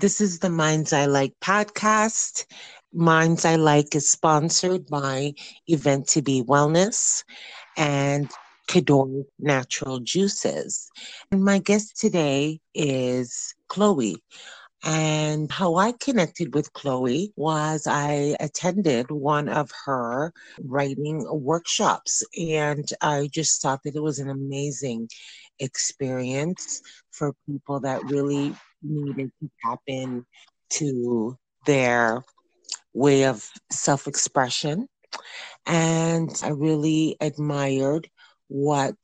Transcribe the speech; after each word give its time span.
This 0.00 0.20
is 0.20 0.38
the 0.38 0.48
Minds 0.48 0.92
I 0.92 1.06
Like 1.06 1.32
podcast. 1.40 2.46
Minds 2.92 3.44
I 3.44 3.56
Like 3.56 3.96
is 3.96 4.08
sponsored 4.08 4.86
by 4.86 5.34
Event 5.66 6.06
to 6.10 6.22
Be 6.22 6.44
Wellness 6.44 7.24
and 7.76 8.30
Cador 8.68 9.24
Natural 9.40 9.98
Juices. 9.98 10.88
And 11.32 11.42
my 11.42 11.58
guest 11.58 11.98
today 11.98 12.60
is 12.74 13.56
Chloe. 13.66 14.22
And 14.84 15.50
how 15.50 15.74
I 15.74 15.90
connected 15.98 16.54
with 16.54 16.72
Chloe 16.74 17.32
was 17.34 17.88
I 17.88 18.36
attended 18.38 19.10
one 19.10 19.48
of 19.48 19.72
her 19.84 20.32
writing 20.62 21.26
workshops, 21.28 22.22
and 22.38 22.88
I 23.00 23.28
just 23.32 23.60
thought 23.60 23.80
that 23.82 23.96
it 23.96 24.02
was 24.02 24.20
an 24.20 24.30
amazing 24.30 25.08
experience 25.58 26.82
for 27.10 27.34
people 27.48 27.80
that 27.80 28.04
really 28.04 28.54
needed 28.82 29.30
to 29.40 29.50
tap 29.64 29.80
in 29.86 30.24
to 30.70 31.36
their 31.66 32.24
way 32.94 33.24
of 33.24 33.48
self 33.70 34.06
expression. 34.06 34.88
And 35.66 36.30
I 36.42 36.50
really 36.50 37.16
admired 37.20 38.08
what 38.48 38.96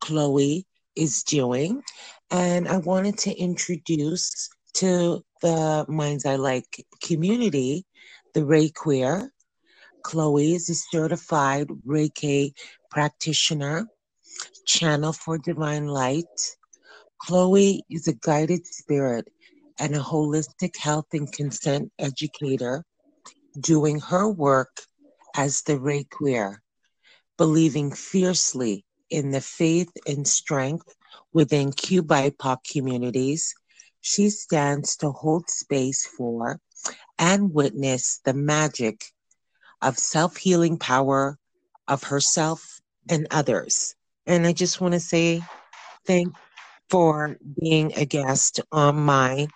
Chloe 0.00 0.66
is 0.96 1.22
doing. 1.22 1.82
And 2.30 2.68
I 2.68 2.78
wanted 2.78 3.18
to 3.18 3.32
introduce 3.34 4.48
to 4.74 5.24
the 5.40 5.86
Minds 5.88 6.26
I 6.26 6.36
Like 6.36 6.84
community 7.02 7.84
the 8.34 8.44
Ray 8.44 8.70
Queer. 8.70 9.32
Chloe 10.02 10.54
is 10.54 10.68
a 10.68 10.74
certified 10.74 11.68
Reiki 11.86 12.52
practitioner, 12.90 13.86
channel 14.66 15.12
for 15.12 15.38
divine 15.38 15.86
light, 15.86 16.26
Chloe 17.20 17.82
is 17.90 18.08
a 18.08 18.12
guided 18.12 18.66
spirit 18.66 19.28
and 19.78 19.94
a 19.94 20.00
holistic 20.00 20.76
health 20.76 21.06
and 21.12 21.30
consent 21.30 21.92
educator 21.98 22.84
doing 23.58 24.00
her 24.00 24.28
work 24.28 24.82
as 25.34 25.62
the 25.62 26.04
Queer, 26.10 26.62
believing 27.36 27.92
fiercely 27.92 28.84
in 29.10 29.30
the 29.30 29.40
faith 29.40 29.90
and 30.06 30.26
strength 30.26 30.94
within 31.32 31.72
Q 31.72 32.02
BIPOC 32.02 32.58
communities. 32.72 33.54
She 34.00 34.30
stands 34.30 34.96
to 34.98 35.10
hold 35.10 35.50
space 35.50 36.06
for 36.06 36.60
and 37.18 37.52
witness 37.52 38.20
the 38.24 38.34
magic 38.34 39.04
of 39.82 39.98
self 39.98 40.36
healing 40.36 40.78
power 40.78 41.38
of 41.86 42.04
herself 42.04 42.80
and 43.08 43.26
others. 43.30 43.94
And 44.26 44.46
I 44.46 44.52
just 44.52 44.80
want 44.80 44.94
to 44.94 45.00
say 45.00 45.42
thank 46.06 46.34
for 46.90 47.36
being 47.60 47.92
a 47.96 48.04
guest 48.04 48.60
on 48.72 48.96
my 48.96 49.48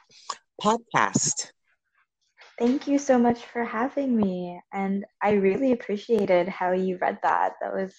podcast. 0.61 1.51
Thank 2.59 2.87
you 2.87 2.99
so 2.99 3.19
much 3.19 3.45
for 3.47 3.65
having 3.65 4.17
me. 4.17 4.61
And 4.73 5.05
I 5.23 5.33
really 5.33 5.73
appreciated 5.73 6.49
how 6.49 6.73
you 6.73 6.99
read 7.01 7.19
that. 7.23 7.55
That 7.61 7.73
was 7.73 7.95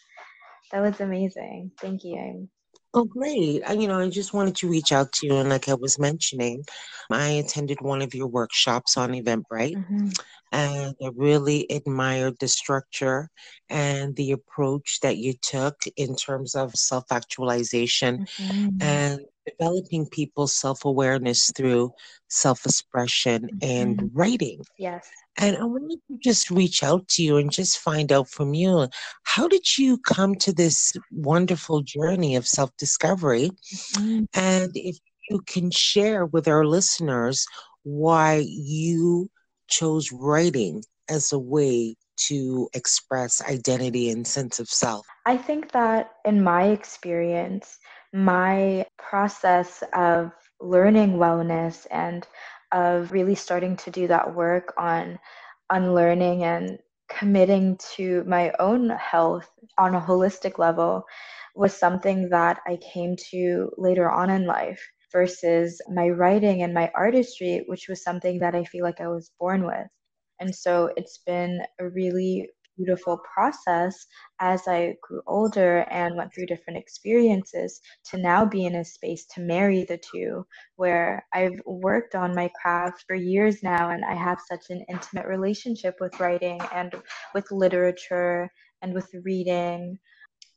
that 0.71 0.81
was 0.81 1.01
amazing. 1.01 1.71
Thank 1.79 2.03
you. 2.03 2.47
Oh, 2.95 3.05
great. 3.05 3.63
I, 3.65 3.73
you 3.73 3.87
know, 3.87 3.99
I 3.99 4.09
just 4.09 4.33
wanted 4.33 4.55
to 4.57 4.69
reach 4.69 4.91
out 4.91 5.11
to 5.13 5.27
you. 5.27 5.37
And 5.37 5.49
like 5.49 5.67
I 5.67 5.73
was 5.73 5.97
mentioning, 5.97 6.63
I 7.11 7.29
attended 7.29 7.81
one 7.81 8.03
of 8.03 8.13
your 8.13 8.27
workshops 8.27 8.97
on 8.97 9.11
Eventbrite. 9.11 9.75
Mm-hmm. 9.75 10.09
And 10.53 10.95
I 11.03 11.09
really 11.15 11.65
admired 11.71 12.35
the 12.39 12.47
structure 12.47 13.29
and 13.69 14.15
the 14.15 14.31
approach 14.31 14.99
that 15.01 15.17
you 15.17 15.33
took 15.41 15.75
in 15.97 16.15
terms 16.15 16.53
of 16.53 16.75
self 16.75 17.05
actualization 17.11 18.27
mm-hmm. 18.37 18.69
and 18.79 19.21
developing 19.47 20.07
people's 20.07 20.53
self 20.53 20.85
awareness 20.85 21.51
through 21.55 21.91
self 22.29 22.65
expression 22.65 23.49
mm-hmm. 23.55 23.57
and 23.61 24.11
writing. 24.13 24.61
Yes. 24.77 25.09
And 25.39 25.57
I 25.57 25.63
wanted 25.63 25.99
to 26.11 26.19
just 26.23 26.51
reach 26.51 26.83
out 26.83 27.07
to 27.09 27.23
you 27.23 27.38
and 27.38 27.51
just 27.51 27.79
find 27.79 28.11
out 28.11 28.29
from 28.29 28.53
you 28.53 28.88
how 29.23 29.47
did 29.47 29.79
you 29.79 29.97
come 29.97 30.35
to 30.35 30.53
this 30.53 30.94
wonderful 31.11 31.81
journey 31.81 32.35
of 32.35 32.47
self 32.47 32.69
discovery? 32.78 33.49
Mm-hmm. 33.95 34.25
And 34.35 34.72
if 34.75 34.97
you 35.31 35.41
can 35.47 35.72
share 35.72 36.28
with 36.28 36.47
our 36.47 36.63
listeners 36.63 37.47
why 37.83 38.45
you 38.47 39.29
chose 39.73 40.11
writing 40.11 40.84
as 41.09 41.31
a 41.31 41.39
way 41.39 41.95
to 42.16 42.69
express 42.73 43.41
identity 43.44 44.09
and 44.09 44.25
sense 44.25 44.59
of 44.59 44.69
self? 44.69 45.06
I 45.25 45.38
think 45.38 45.72
that 45.72 46.11
in 46.25 46.44
my 46.44 46.66
experience, 46.66 47.78
my 48.13 48.85
process 48.97 49.84
of 49.94 50.31
learning 50.61 51.13
wellness 51.13 51.88
and 51.91 52.28
of 52.72 53.11
really 53.11 53.35
starting 53.35 53.75
to 53.78 53.91
do 53.91 54.07
that 54.07 54.35
work 54.35 54.73
on 54.78 55.19
unlearning 55.69 56.44
and 56.44 56.79
committing 57.09 57.78
to 57.95 58.23
my 58.25 58.51
own 58.59 58.90
health 58.91 59.50
on 59.78 59.95
a 59.95 60.01
holistic 60.01 60.57
level 60.57 61.03
was 61.55 61.73
something 61.73 62.29
that 62.29 62.59
I 62.67 62.78
came 62.78 63.16
to 63.31 63.72
later 63.78 64.09
on 64.09 64.29
in 64.29 64.45
life 64.45 64.81
versus 65.13 65.79
my 65.94 66.09
writing 66.09 66.63
and 66.63 66.74
my 66.74 66.91
artistry, 66.96 67.63
which 67.68 67.88
was 67.88 68.03
something 68.03 68.40
that 68.40 68.56
I 68.56 68.66
feel 68.66 68.84
like 68.84 69.00
I 69.00 69.07
was 69.07 69.31
born 69.40 69.66
with. 69.66 69.88
And 70.40 70.53
so 70.53 70.91
it's 70.97 71.19
been 71.25 71.62
a 71.79 71.88
really 71.88 72.50
beautiful 72.75 73.22
process 73.34 74.06
as 74.40 74.68
I 74.68 74.96
grew 75.02 75.22
older 75.28 75.85
and 75.91 76.16
went 76.16 76.34
through 76.34 76.47
different 76.47 76.79
experiences 76.79 77.79
to 78.06 78.18
now 78.18 78.46
be 78.46 78.66
in 78.66 78.75
a 78.75 78.84
space 78.84 79.25
to 79.28 79.41
marry 79.41 79.85
the 79.85 80.00
two, 80.12 80.46
where 80.75 81.25
I've 81.34 81.59
worked 81.66 82.16
on 82.16 82.35
my 82.35 82.50
craft 82.59 83.06
for 83.07 83.16
years 83.16 83.62
now 83.63 83.91
and 83.91 84.03
I 84.03 84.16
have 84.16 84.40
such 84.50 84.66
an 84.69 84.84
intimate 84.90 85.28
relationship 85.28 85.96
with 86.02 86.19
writing 86.19 86.59
and 86.73 86.94
with 87.34 87.52
literature 87.52 88.50
and 88.81 88.94
with 88.94 89.09
reading. 89.23 90.00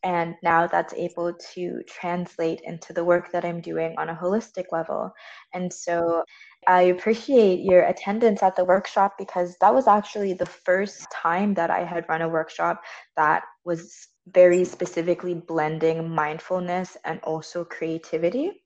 And 0.02 0.36
now 0.42 0.66
that's 0.66 0.94
able 0.94 1.32
to 1.54 1.82
translate 1.88 2.60
into 2.64 2.92
the 2.92 3.04
work 3.04 3.32
that 3.32 3.44
I'm 3.44 3.60
doing 3.60 3.94
on 3.98 4.08
a 4.08 4.14
holistic 4.14 4.66
level. 4.70 5.12
And 5.52 5.72
so 5.72 6.22
I 6.66 6.82
appreciate 6.82 7.60
your 7.60 7.82
attendance 7.82 8.42
at 8.42 8.56
the 8.56 8.64
workshop 8.64 9.14
because 9.18 9.56
that 9.60 9.74
was 9.74 9.86
actually 9.86 10.32
the 10.34 10.46
first 10.46 11.10
time 11.10 11.54
that 11.54 11.70
I 11.70 11.84
had 11.84 12.08
run 12.08 12.22
a 12.22 12.28
workshop 12.28 12.82
that 13.16 13.42
was 13.64 14.08
very 14.28 14.64
specifically 14.64 15.34
blending 15.34 16.08
mindfulness 16.12 16.96
and 17.04 17.20
also 17.22 17.64
creativity. 17.64 18.62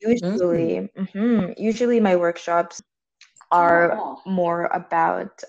Usually, 0.00 0.88
mm-hmm. 0.96 1.18
Mm-hmm, 1.18 1.52
usually 1.56 2.00
my 2.00 2.16
workshops 2.16 2.80
are 3.50 4.16
more 4.26 4.66
about 4.66 5.42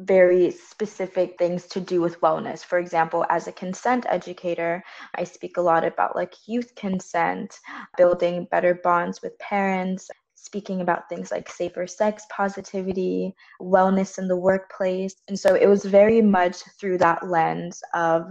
very 0.00 0.50
specific 0.50 1.36
things 1.38 1.66
to 1.66 1.80
do 1.80 2.00
with 2.00 2.20
wellness. 2.20 2.64
For 2.64 2.78
example, 2.78 3.26
as 3.30 3.48
a 3.48 3.52
consent 3.52 4.06
educator, 4.08 4.82
I 5.16 5.24
speak 5.24 5.56
a 5.56 5.62
lot 5.62 5.84
about 5.84 6.14
like 6.14 6.34
youth 6.46 6.74
consent, 6.76 7.58
building 7.96 8.46
better 8.50 8.80
bonds 8.82 9.22
with 9.22 9.38
parents, 9.38 10.10
speaking 10.34 10.80
about 10.80 11.08
things 11.08 11.30
like 11.32 11.48
safer 11.48 11.86
sex 11.86 12.24
positivity, 12.30 13.34
wellness 13.60 14.18
in 14.18 14.28
the 14.28 14.36
workplace. 14.36 15.16
And 15.28 15.38
so 15.38 15.54
it 15.54 15.66
was 15.66 15.84
very 15.84 16.22
much 16.22 16.56
through 16.80 16.98
that 16.98 17.28
lens 17.28 17.82
of 17.92 18.30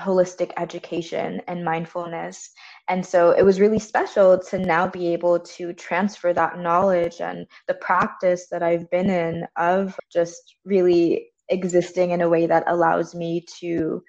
holistic 0.00 0.52
education 0.56 1.40
and 1.48 1.64
mindfulness. 1.64 2.50
And 2.88 3.04
so 3.04 3.32
it 3.32 3.42
was 3.42 3.60
really 3.60 3.78
special 3.78 4.38
to 4.38 4.58
now 4.58 4.86
be 4.86 5.12
able 5.12 5.38
to 5.40 5.72
transfer 5.74 6.32
that 6.32 6.58
knowledge 6.58 7.20
and 7.20 7.46
the 7.68 7.74
practice 7.74 8.48
that 8.50 8.62
I've 8.62 8.90
been 8.90 9.10
in 9.10 9.46
of 9.56 9.98
just 10.10 10.56
really 10.64 11.28
existing 11.48 12.10
in 12.10 12.22
a 12.22 12.28
way 12.28 12.46
that 12.46 12.64
allows 12.66 13.14
me 13.14 13.44
to 13.60 14.02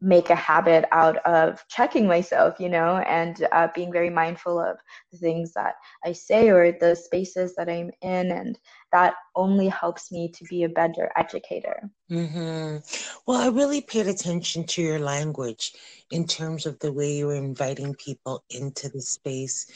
make 0.00 0.28
a 0.28 0.34
habit 0.34 0.84
out 0.92 1.16
of 1.26 1.64
checking 1.68 2.06
myself, 2.06 2.60
you 2.60 2.68
know, 2.68 2.98
and 2.98 3.46
uh, 3.52 3.68
being 3.74 3.90
very 3.90 4.10
mindful 4.10 4.60
of 4.60 4.76
the 5.10 5.18
things 5.18 5.52
that 5.54 5.74
I 6.04 6.12
say 6.12 6.50
or 6.50 6.72
the 6.72 6.94
spaces 6.94 7.54
that 7.56 7.68
I'm 7.68 7.90
in. 8.02 8.30
And 8.30 8.58
that 8.92 9.14
only 9.34 9.68
helps 9.68 10.12
me 10.12 10.30
to 10.32 10.44
be 10.44 10.64
a 10.64 10.68
better 10.68 11.10
educator. 11.16 11.90
Mm-hmm. 12.10 12.78
Well, 13.26 13.40
I 13.40 13.48
really 13.48 13.80
paid 13.80 14.06
attention 14.06 14.64
to 14.66 14.82
your 14.82 14.98
language 14.98 15.72
in 16.10 16.26
terms 16.26 16.66
of 16.66 16.78
the 16.78 16.92
way 16.92 17.16
you 17.16 17.28
were 17.28 17.34
inviting 17.34 17.94
people 17.94 18.44
into 18.50 18.88
the 18.90 19.00
space 19.00 19.66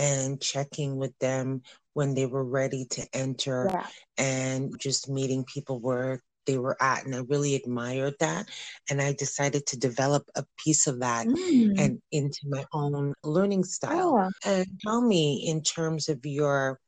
and 0.00 0.40
checking 0.40 0.96
with 0.96 1.16
them 1.18 1.62
when 1.92 2.14
they 2.14 2.26
were 2.26 2.44
ready 2.44 2.84
to 2.84 3.06
enter 3.14 3.68
yeah. 3.70 3.86
and 4.18 4.78
just 4.78 5.08
meeting 5.08 5.44
people 5.44 5.80
where 5.80 6.20
they 6.46 6.58
were 6.58 6.76
at 6.80 7.04
and 7.04 7.14
i 7.14 7.18
really 7.28 7.54
admired 7.54 8.14
that 8.20 8.46
and 8.90 9.00
i 9.00 9.12
decided 9.12 9.66
to 9.66 9.78
develop 9.78 10.28
a 10.36 10.44
piece 10.62 10.86
of 10.86 11.00
that 11.00 11.26
mm. 11.26 11.78
and 11.78 12.00
into 12.12 12.40
my 12.48 12.64
own 12.72 13.12
learning 13.24 13.64
style 13.64 14.28
oh. 14.28 14.48
and 14.50 14.66
tell 14.82 15.02
me 15.02 15.44
in 15.46 15.62
terms 15.62 16.08
of 16.08 16.24
your 16.24 16.78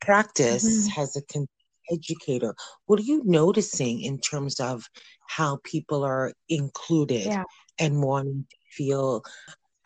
practice 0.00 0.88
mm-hmm. 0.88 1.00
as 1.00 1.16
a 1.16 1.22
con- 1.32 1.48
educator 1.90 2.54
what 2.86 2.98
are 2.98 3.02
you 3.04 3.22
noticing 3.24 4.00
in 4.00 4.18
terms 4.18 4.58
of 4.60 4.84
how 5.28 5.58
people 5.64 6.02
are 6.04 6.32
included 6.48 7.26
yeah. 7.26 7.44
and 7.78 8.02
wanting 8.02 8.46
to 8.48 8.56
feel 8.70 9.22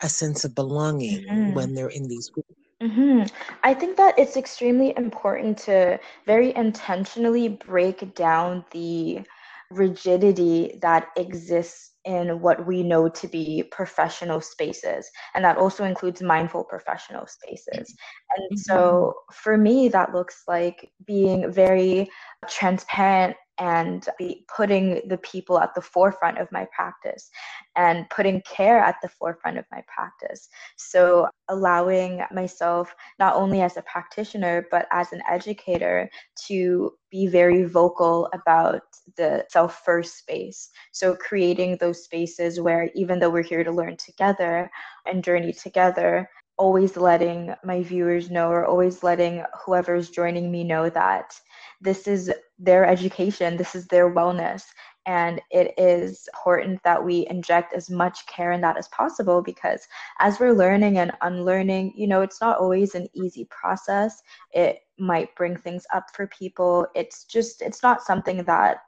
a 0.01 0.07
sense 0.07 0.45
of 0.45 0.55
belonging 0.55 1.25
mm-hmm. 1.25 1.53
when 1.53 1.73
they're 1.73 1.89
in 1.89 2.07
these 2.07 2.29
groups 2.29 2.53
Mm-hmm. 2.81 3.23
I 3.63 3.73
think 3.73 3.97
that 3.97 4.17
it's 4.17 4.37
extremely 4.37 4.93
important 4.95 5.57
to 5.59 5.99
very 6.25 6.55
intentionally 6.55 7.49
break 7.49 8.15
down 8.15 8.63
the 8.71 9.21
rigidity 9.69 10.79
that 10.81 11.09
exists 11.17 11.91
in 12.05 12.39
what 12.41 12.65
we 12.65 12.81
know 12.81 13.09
to 13.09 13.27
be 13.27 13.63
professional 13.71 14.39
spaces. 14.39 15.09
And 15.35 15.43
that 15.43 15.57
also 15.57 15.83
includes 15.83 16.21
mindful 16.21 16.63
professional 16.63 17.27
spaces. 17.27 17.93
And 18.37 18.59
so 18.59 19.15
mm-hmm. 19.15 19.33
for 19.33 19.57
me, 19.57 19.89
that 19.89 20.13
looks 20.13 20.43
like 20.47 20.91
being 21.05 21.51
very 21.51 22.09
transparent 22.47 23.35
and 23.59 24.07
be 24.17 24.45
putting 24.55 25.01
the 25.07 25.17
people 25.17 25.59
at 25.59 25.75
the 25.75 25.81
forefront 25.81 26.37
of 26.37 26.49
my 26.51 26.65
practice 26.73 27.29
and 27.75 28.09
putting 28.09 28.41
care 28.41 28.79
at 28.79 28.95
the 29.01 29.09
forefront 29.09 29.57
of 29.57 29.65
my 29.69 29.83
practice. 29.93 30.47
So, 30.77 31.27
allowing 31.49 32.21
myself, 32.31 32.95
not 33.19 33.35
only 33.35 33.61
as 33.61 33.75
a 33.75 33.81
practitioner, 33.81 34.65
but 34.71 34.87
as 34.91 35.11
an 35.11 35.21
educator, 35.29 36.09
to 36.47 36.93
be 37.11 37.27
very 37.27 37.65
vocal 37.65 38.29
about 38.33 38.81
the 39.17 39.45
self 39.49 39.81
first 39.83 40.17
space. 40.17 40.69
So, 40.93 41.15
creating 41.15 41.77
those 41.77 42.05
spaces 42.05 42.61
where 42.61 42.89
even 42.95 43.19
though 43.19 43.29
we're 43.29 43.43
here 43.43 43.65
to 43.65 43.71
learn 43.71 43.97
together 43.97 44.71
and 45.05 45.23
journey 45.23 45.51
together, 45.51 46.29
always 46.59 46.97
letting 46.97 47.55
my 47.63 47.81
viewers 47.81 48.29
know 48.29 48.49
or 48.49 48.65
always 48.65 49.01
letting 49.01 49.43
whoever's 49.65 50.09
joining 50.09 50.51
me 50.51 50.63
know 50.63 50.89
that 50.89 51.33
this 51.81 52.07
is 52.07 52.31
their 52.59 52.85
education, 52.85 53.55
this 53.55 53.73
is 53.73 53.87
their 53.87 54.13
wellness. 54.13 54.63
And 55.05 55.41
it 55.49 55.73
is 55.77 56.27
important 56.33 56.83
that 56.83 57.03
we 57.03 57.25
inject 57.29 57.73
as 57.73 57.89
much 57.89 58.27
care 58.27 58.51
in 58.51 58.61
that 58.61 58.77
as 58.77 58.89
possible 58.89 59.41
because 59.41 59.87
as 60.19 60.39
we're 60.39 60.53
learning 60.53 60.99
and 60.99 61.13
unlearning, 61.21 61.93
you 61.95 62.05
know, 62.05 62.21
it's 62.21 62.41
not 62.41 62.59
always 62.59 62.93
an 62.93 63.07
easy 63.15 63.45
process. 63.49 64.21
It 64.51 64.79
might 64.99 65.33
bring 65.35 65.55
things 65.55 65.85
up 65.93 66.07
for 66.13 66.27
people. 66.27 66.85
It's 66.93 67.23
just, 67.23 67.61
it's 67.61 67.81
not 67.81 68.03
something 68.03 68.43
that 68.43 68.81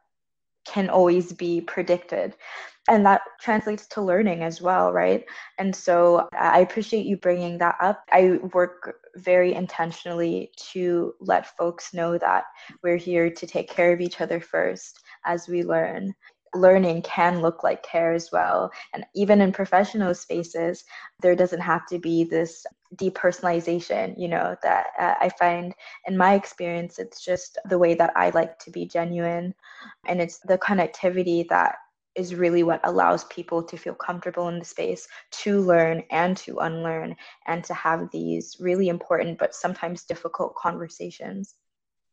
can 0.66 0.90
always 0.90 1.34
be 1.34 1.62
predicted. 1.62 2.36
And 2.90 3.06
that 3.06 3.22
translates 3.40 3.88
to 3.88 4.02
learning 4.02 4.44
as 4.44 4.60
well 4.60 4.92
right? 4.92 5.24
And 5.60 5.76
so 5.76 6.28
i 6.40 6.60
appreciate 6.60 7.06
you 7.06 7.18
bringing 7.18 7.58
that 7.60 7.76
up. 7.80 8.04
I 8.12 8.40
work 8.54 8.96
very 9.16 9.54
intentionally 9.54 10.52
to 10.72 11.14
let 11.20 11.58
folks 11.58 11.94
know 11.94 12.18
that 12.18 12.46
we're 12.84 12.98
here 12.98 13.30
to 13.30 13.48
take 13.48 13.70
care 13.70 13.94
of 13.94 14.02
each 14.02 14.22
other 14.22 14.40
first 14.40 15.00
as 15.26 15.48
we 15.48 15.64
learn 15.64 16.14
learning 16.54 17.02
can 17.02 17.42
look 17.42 17.64
like 17.64 17.84
care 17.84 18.14
as 18.14 18.32
well. 18.32 18.72
And 18.94 19.06
even 19.16 19.42
in 19.42 19.52
professional 19.52 20.14
spaces, 20.14 20.84
there 21.22 21.36
doesn't 21.36 21.62
have 21.62 21.86
to 21.88 22.00
be 22.00 22.24
this 22.24 22.66
depersonalization, 22.96 24.16
you 24.18 24.28
know, 24.28 24.56
that 24.64 24.88
uh, 25.00 25.16
I 25.20 25.30
find 25.40 25.74
in 26.08 26.18
my 26.18 26.34
experience, 26.34 27.00
it's 27.00 27.24
just 27.24 27.58
the 27.70 27.78
way 27.78 27.94
that 27.96 28.12
I 28.16 28.32
like 28.32 28.60
to 28.60 28.72
be 28.72 28.86
genuine. 28.86 29.54
And 30.08 30.22
it's 30.22 30.40
the 30.40 30.58
connectivity 30.58 31.48
that 31.50 31.76
is 32.16 32.36
really 32.36 32.64
what 32.64 32.82
allows 32.84 33.24
people 33.26 33.64
to 33.64 33.78
feel 33.78 33.96
comfortable 33.96 34.50
in 34.50 34.60
the 34.60 34.66
space 34.66 35.08
to 35.32 35.62
learn 35.62 36.04
and 36.12 36.36
to 36.36 36.58
unlearn 36.60 37.16
and 37.48 37.64
to 37.64 37.74
have 37.74 38.10
these 38.12 38.58
really 38.60 38.90
important 38.90 39.40
but 39.40 39.56
sometimes 39.56 40.04
difficult 40.04 40.54
conversations. 40.56 41.56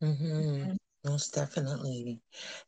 Mm-hmm. 0.03 0.41
Mm-hmm. 0.41 0.77
Most 1.05 1.35
definitely. 1.35 2.21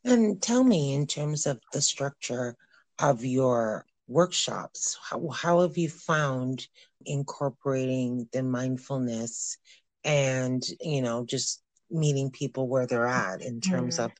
And 0.05 0.41
tell 0.41 0.63
me, 0.63 0.93
in 0.93 1.05
terms 1.05 1.45
of 1.45 1.59
the 1.73 1.81
structure 1.81 2.55
of 2.99 3.25
your 3.25 3.85
workshops, 4.07 4.97
how, 5.01 5.29
how 5.29 5.61
have 5.61 5.77
you 5.77 5.89
found 5.89 6.67
incorporating 7.05 8.27
the 8.31 8.43
mindfulness 8.43 9.57
and, 10.03 10.63
you 10.79 11.01
know, 11.01 11.25
just 11.25 11.61
meeting 11.89 12.31
people 12.31 12.67
where 12.67 12.87
they're 12.87 13.07
at 13.07 13.41
in 13.41 13.59
terms 13.59 13.97
mm. 13.97 14.05
of 14.05 14.11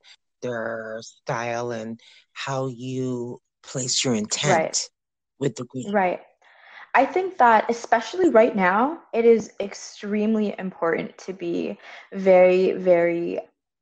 their 0.42 1.00
style 1.02 1.72
and 1.72 2.00
how 2.34 2.68
you 2.68 3.40
place 3.64 4.04
your 4.04 4.14
intent 4.14 4.60
right. 4.60 4.90
with 5.40 5.56
the 5.56 5.64
group. 5.66 5.94
Right. 5.94 6.22
I 6.94 7.06
think 7.06 7.38
that 7.38 7.70
especially 7.70 8.30
right 8.30 8.56
now, 8.56 9.00
it 9.14 9.24
is 9.24 9.54
extremely 9.62 10.54
important 10.60 11.18
to 11.20 11.34
be 11.34 11.78
very, 12.12 12.74
very 12.74 13.40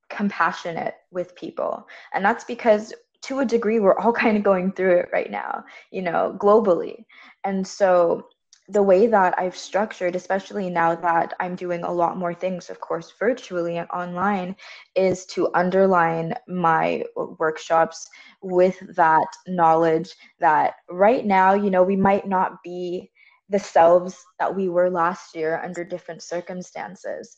compassionate 0.09 0.95
with 1.11 1.35
people. 1.35 1.88
And 2.13 2.23
that's 2.23 2.44
because 2.44 2.94
to 3.21 3.39
a 3.39 3.45
degree 3.45 3.79
we're 3.79 3.97
all 4.00 4.13
kind 4.23 4.38
of 4.38 4.44
going 4.44 4.71
through 4.71 4.97
it 4.97 5.09
right 5.11 5.31
now, 5.31 5.63
you 5.91 6.01
know, 6.01 6.35
globally. 6.39 7.06
And 7.44 7.65
so 7.65 8.27
the 8.69 8.83
way 8.83 9.07
that 9.07 9.33
I've 9.39 9.57
structured, 9.57 10.15
especially 10.15 10.69
now 10.69 10.94
that 10.94 11.33
I'm 11.39 11.56
doing 11.56 11.83
a 11.83 11.91
lot 11.91 12.17
more 12.17 12.35
things, 12.35 12.69
of 12.69 12.79
course, 12.79 13.11
virtually 13.17 13.77
and 13.77 13.89
online, 13.89 14.56
is 14.95 15.25
to 15.27 15.50
underline 15.56 16.35
my 16.47 17.03
workshops 17.15 18.07
with 18.44 18.77
that 18.95 19.27
knowledge 19.47 20.11
that 20.39 20.75
right 20.89 21.25
now, 21.25 21.53
you 21.53 21.71
know, 21.71 21.81
we 21.81 21.95
might 21.95 22.27
not 22.27 22.61
be 22.63 23.09
the 23.50 23.59
selves 23.59 24.23
that 24.38 24.56
we 24.56 24.69
were 24.69 24.91
last 24.91 25.35
year 25.35 25.59
under 25.63 25.83
different 25.83 26.21
circumstances. 26.21 27.38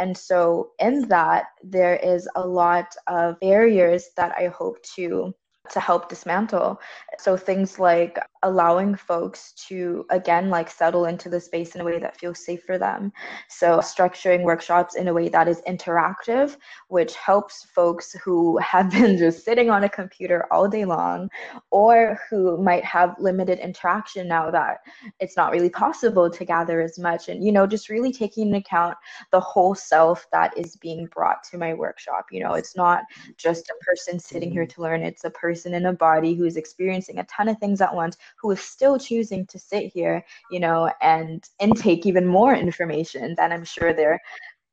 And 0.00 0.16
so, 0.16 0.70
in 0.78 1.08
that, 1.08 1.44
there 1.62 1.96
is 1.96 2.26
a 2.34 2.46
lot 2.46 2.96
of 3.06 3.38
barriers 3.38 4.08
that 4.16 4.32
I 4.36 4.46
hope 4.46 4.82
to 4.96 5.34
to 5.70 5.80
help 5.80 6.08
dismantle. 6.08 6.80
So 7.18 7.36
things 7.36 7.78
like 7.78 8.18
allowing 8.42 8.94
folks 8.94 9.52
to 9.68 10.06
again 10.10 10.48
like 10.48 10.70
settle 10.70 11.04
into 11.06 11.28
the 11.28 11.40
space 11.40 11.74
in 11.74 11.80
a 11.80 11.84
way 11.84 11.98
that 11.98 12.18
feels 12.18 12.44
safe 12.44 12.62
for 12.64 12.78
them. 12.78 13.12
So 13.48 13.78
structuring 13.78 14.42
workshops 14.42 14.96
in 14.96 15.08
a 15.08 15.14
way 15.14 15.28
that 15.28 15.48
is 15.48 15.62
interactive, 15.66 16.56
which 16.88 17.14
helps 17.16 17.64
folks 17.64 18.12
who 18.24 18.58
have 18.72 18.90
been 18.90 19.18
just 19.18 19.44
sitting 19.44 19.70
on 19.70 19.84
a 19.84 19.88
computer 19.88 20.46
all 20.52 20.68
day 20.68 20.84
long 20.84 21.28
or 21.70 22.18
who 22.28 22.56
might 22.62 22.84
have 22.84 23.14
limited 23.18 23.58
interaction 23.58 24.28
now 24.28 24.50
that 24.50 24.78
it's 25.18 25.36
not 25.36 25.52
really 25.52 25.70
possible 25.70 26.30
to 26.30 26.44
gather 26.44 26.80
as 26.80 26.98
much 26.98 27.28
and 27.28 27.44
you 27.44 27.52
know 27.52 27.66
just 27.66 27.88
really 27.88 28.12
taking 28.12 28.46
into 28.46 28.58
account 28.58 28.96
the 29.30 29.40
whole 29.40 29.74
self 29.74 30.26
that 30.32 30.56
is 30.56 30.76
being 30.76 31.06
brought 31.06 31.42
to 31.44 31.58
my 31.58 31.74
workshop. 31.74 32.26
You 32.30 32.42
know, 32.42 32.54
it's 32.54 32.76
not 32.76 33.04
just 33.36 33.68
a 33.68 33.84
person 33.84 34.18
sitting 34.18 34.50
here 34.50 34.66
to 34.66 34.82
learn, 34.82 35.02
it's 35.02 35.24
a 35.24 35.30
person 35.30 35.59
person 35.60 35.74
in 35.74 35.86
a 35.86 35.92
body 35.92 36.34
who 36.34 36.44
is 36.44 36.56
experiencing 36.56 37.18
a 37.18 37.24
ton 37.24 37.48
of 37.48 37.58
things 37.58 37.82
at 37.82 37.94
once, 37.94 38.16
who 38.40 38.50
is 38.50 38.60
still 38.60 38.98
choosing 38.98 39.44
to 39.46 39.58
sit 39.58 39.92
here, 39.92 40.24
you 40.50 40.58
know, 40.58 40.90
and 41.02 41.44
intake 41.58 42.06
even 42.06 42.26
more 42.26 42.54
information 42.54 43.34
than 43.36 43.52
I'm 43.52 43.64
sure 43.64 43.92
they're 43.92 44.20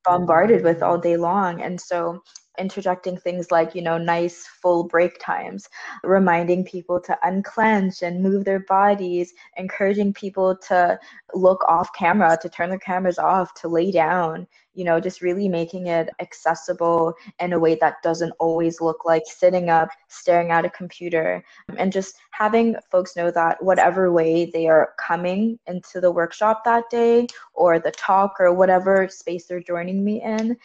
bombarded 0.05 0.63
with 0.63 0.81
all 0.81 0.97
day 0.97 1.17
long. 1.17 1.61
And 1.61 1.79
so 1.79 2.21
interjecting 2.57 3.17
things 3.17 3.51
like, 3.51 3.75
you 3.75 3.81
know, 3.81 3.97
nice 3.97 4.45
full 4.45 4.83
break 4.83 5.19
times, 5.19 5.67
reminding 6.03 6.63
people 6.63 6.99
to 7.01 7.17
unclench 7.23 8.01
and 8.01 8.21
move 8.21 8.45
their 8.45 8.61
bodies, 8.61 9.33
encouraging 9.57 10.13
people 10.13 10.55
to 10.67 10.99
look 11.33 11.63
off 11.67 11.89
camera, 11.93 12.37
to 12.41 12.49
turn 12.49 12.69
their 12.69 12.79
cameras 12.79 13.19
off, 13.19 13.53
to 13.55 13.67
lay 13.67 13.91
down, 13.91 14.47
you 14.73 14.83
know, 14.83 14.99
just 14.99 15.21
really 15.21 15.49
making 15.49 15.87
it 15.87 16.09
accessible 16.19 17.13
in 17.39 17.53
a 17.53 17.59
way 17.59 17.75
that 17.75 17.95
doesn't 18.03 18.33
always 18.39 18.79
look 18.79 19.05
like 19.05 19.23
sitting 19.25 19.69
up, 19.69 19.89
staring 20.07 20.51
at 20.51 20.65
a 20.65 20.69
computer, 20.69 21.43
and 21.77 21.91
just 21.91 22.15
having 22.31 22.75
folks 22.91 23.15
know 23.15 23.31
that 23.31 23.61
whatever 23.63 24.11
way 24.11 24.45
they 24.53 24.67
are 24.67 24.93
coming 24.99 25.57
into 25.65 25.99
the 25.99 26.11
workshop 26.11 26.63
that 26.63 26.83
day 26.91 27.27
or 27.55 27.79
the 27.79 27.91
talk 27.91 28.35
or 28.39 28.53
whatever 28.53 29.07
space 29.09 29.47
they're 29.47 29.59
joining 29.59 30.03
me 30.03 30.21
in, 30.21 30.55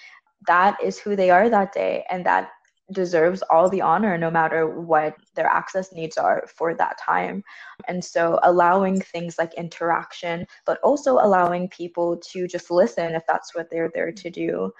that 0.46 0.76
is 0.82 0.98
who 0.98 1.16
they 1.16 1.30
are 1.30 1.48
that 1.48 1.72
day 1.72 2.04
and 2.10 2.24
that 2.26 2.50
deserves 2.92 3.42
all 3.50 3.68
the 3.68 3.80
honor 3.80 4.18
no 4.18 4.30
matter 4.30 4.80
what 4.80 5.16
their 5.34 5.46
access 5.46 5.92
needs 5.92 6.16
are 6.16 6.44
for 6.46 6.74
that 6.74 6.98
time. 6.98 7.42
And 7.88 8.04
so 8.04 8.38
allowing 8.42 9.00
things 9.00 9.36
like 9.38 9.54
interaction, 9.54 10.46
but 10.66 10.78
also 10.82 11.14
allowing 11.14 11.68
people 11.68 12.18
to 12.32 12.46
just 12.46 12.70
listen 12.70 13.14
if 13.14 13.22
that's 13.26 13.54
what 13.54 13.68
they're 13.70 13.90
there 13.94 14.12
to 14.12 14.30
do. 14.30 14.70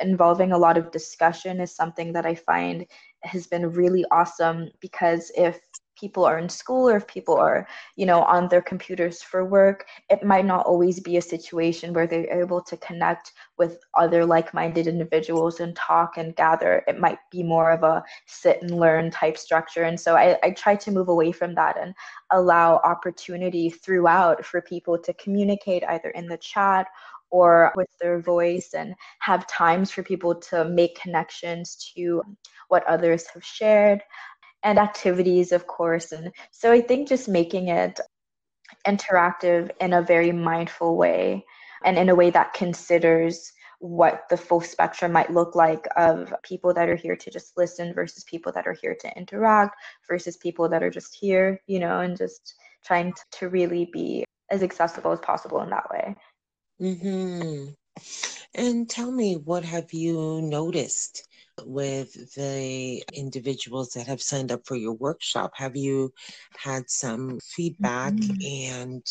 Involving 0.00 0.52
a 0.52 0.58
lot 0.58 0.76
of 0.76 0.90
discussion 0.90 1.60
is 1.60 1.74
something 1.74 2.12
that 2.12 2.26
I 2.26 2.34
find 2.34 2.86
has 3.22 3.46
been 3.46 3.70
really 3.70 4.04
awesome 4.10 4.70
because 4.80 5.30
if 5.36 5.60
people 6.02 6.24
are 6.24 6.38
in 6.38 6.48
school 6.48 6.84
or 6.90 6.96
if 6.96 7.06
people 7.06 7.36
are 7.36 7.60
you 8.00 8.06
know 8.10 8.20
on 8.36 8.48
their 8.48 8.64
computers 8.72 9.22
for 9.22 9.44
work 9.44 9.86
it 10.10 10.22
might 10.32 10.48
not 10.52 10.66
always 10.66 10.98
be 11.08 11.16
a 11.16 11.22
situation 11.34 11.92
where 11.92 12.08
they're 12.08 12.42
able 12.42 12.62
to 12.70 12.76
connect 12.88 13.32
with 13.62 13.78
other 13.94 14.26
like-minded 14.26 14.88
individuals 14.88 15.60
and 15.60 15.76
talk 15.76 16.16
and 16.16 16.34
gather. 16.34 16.82
It 16.88 16.98
might 16.98 17.18
be 17.30 17.44
more 17.44 17.70
of 17.70 17.84
a 17.84 18.02
sit 18.26 18.60
and 18.62 18.72
learn 18.72 19.10
type 19.10 19.38
structure. 19.38 19.84
And 19.84 19.98
so 19.98 20.16
i, 20.16 20.36
I 20.42 20.50
try 20.50 20.74
to 20.76 20.90
move 20.90 21.08
away 21.08 21.30
from 21.32 21.54
that 21.54 21.78
and 21.80 21.94
allow 22.32 22.80
opportunity 22.84 23.70
throughout 23.70 24.44
for 24.44 24.60
people 24.62 24.98
to 24.98 25.14
communicate 25.14 25.84
either 25.88 26.10
in 26.10 26.26
the 26.26 26.38
chat 26.38 26.88
or 27.30 27.72
with 27.76 27.88
their 28.00 28.20
voice 28.20 28.74
and 28.74 28.94
have 29.20 29.46
times 29.46 29.90
for 29.90 30.02
people 30.02 30.34
to 30.34 30.64
make 30.66 31.00
connections 31.00 31.92
to 31.94 32.22
what 32.68 32.86
others 32.86 33.26
have 33.32 33.44
shared 33.44 34.02
and 34.62 34.78
activities, 34.78 35.52
of 35.52 35.66
course. 35.66 36.12
And 36.12 36.32
so 36.50 36.72
I 36.72 36.80
think 36.80 37.08
just 37.08 37.28
making 37.28 37.68
it 37.68 38.00
interactive 38.86 39.70
in 39.80 39.92
a 39.92 40.02
very 40.02 40.32
mindful 40.32 40.96
way 40.96 41.44
and 41.84 41.98
in 41.98 42.08
a 42.08 42.14
way 42.14 42.30
that 42.30 42.54
considers 42.54 43.52
what 43.80 44.28
the 44.30 44.36
full 44.36 44.60
spectrum 44.60 45.10
might 45.10 45.32
look 45.32 45.56
like 45.56 45.88
of 45.96 46.32
people 46.44 46.72
that 46.72 46.88
are 46.88 46.94
here 46.94 47.16
to 47.16 47.30
just 47.30 47.56
listen 47.56 47.92
versus 47.92 48.22
people 48.22 48.52
that 48.52 48.66
are 48.66 48.76
here 48.80 48.94
to 49.00 49.18
interact 49.18 49.74
versus 50.08 50.36
people 50.36 50.68
that 50.68 50.84
are 50.84 50.90
just 50.90 51.16
here, 51.20 51.60
you 51.66 51.80
know, 51.80 52.00
and 52.00 52.16
just 52.16 52.54
trying 52.84 53.12
to 53.32 53.48
really 53.48 53.90
be 53.92 54.24
as 54.50 54.62
accessible 54.62 55.10
as 55.10 55.18
possible 55.20 55.60
in 55.62 55.70
that 55.70 55.90
way. 55.90 56.14
Mm-hmm. 56.80 57.70
And 58.54 58.88
tell 58.88 59.10
me, 59.10 59.34
what 59.34 59.64
have 59.64 59.92
you 59.92 60.40
noticed 60.42 61.26
with 61.64 62.34
the 62.34 63.02
individuals 63.12 63.90
that 63.90 64.06
have 64.06 64.22
signed 64.22 64.52
up 64.52 64.66
for 64.66 64.76
your 64.76 64.94
workshop? 64.94 65.52
Have 65.54 65.76
you 65.76 66.12
had 66.56 66.88
some 66.88 67.38
feedback 67.42 68.14
mm-hmm. 68.14 68.74
and 68.74 69.06